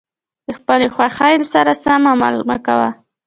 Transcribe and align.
د 0.47 0.49
خپلې 0.59 0.87
خوښې 0.95 1.33
سره 1.53 1.71
سم 1.83 2.01
عمل 2.11 2.35
مه 2.49 2.57
کوه. 2.65 2.89